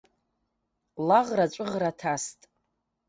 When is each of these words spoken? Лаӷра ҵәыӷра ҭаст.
Лаӷра 1.07 1.45
ҵәыӷра 1.53 1.91
ҭаст. 1.99 2.39